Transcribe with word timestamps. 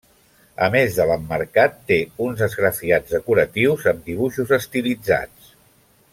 A 0.67 0.69
més 0.75 0.95
de 0.99 1.05
l'emmarcat 1.09 1.75
té 1.91 1.97
uns 2.29 2.41
esgrafiats 2.47 3.13
decoratius, 3.17 3.87
amb 3.93 4.05
dibuixos 4.11 4.55
estilitzats. 4.59 5.55